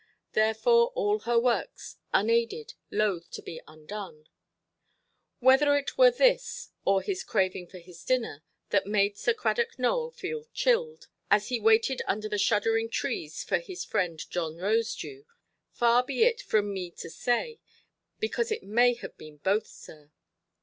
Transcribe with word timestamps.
Therefore 0.31 0.87
all 0.95 1.19
her 1.29 1.39
works, 1.39 1.97
unaided, 2.11 2.73
loathe 2.89 3.27
to 3.29 3.41
be 3.43 3.61
undone. 3.67 4.29
Whether 5.37 5.75
it 5.77 5.95
were 5.95 6.09
this, 6.09 6.71
or 6.83 7.03
his 7.03 7.23
craving 7.23 7.67
for 7.67 7.77
his 7.77 8.03
dinner, 8.03 8.41
that 8.71 8.87
made 8.87 9.15
Sir 9.15 9.35
Cradock 9.35 9.77
Nowell 9.77 10.09
feel 10.09 10.47
chilled, 10.55 11.07
as 11.29 11.49
he 11.49 11.59
waited 11.59 12.01
under 12.07 12.27
the 12.27 12.39
shuddering 12.39 12.89
trees 12.89 13.43
for 13.43 13.59
his 13.59 13.85
friend 13.85 14.19
John 14.31 14.55
Rosedew—far 14.55 16.01
be 16.05 16.23
it 16.23 16.41
from 16.41 16.73
me 16.73 16.89
to 16.97 17.11
say, 17.11 17.59
because 18.19 18.51
it 18.51 18.63
may 18.63 18.95
have 18.95 19.15
been 19.19 19.37
both, 19.37 19.67
sir. 19.67 20.09